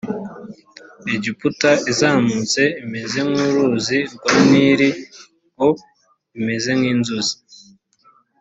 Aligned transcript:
egiputa 1.15 1.71
izamutse 1.91 2.61
imeze 2.83 3.19
nk 3.27 3.35
uruzi 3.45 3.99
rwa 4.13 4.33
nili 4.49 4.89
o 5.65 5.69
imeze 6.39 6.71
nk 6.79 6.85
inzuzi 6.93 7.35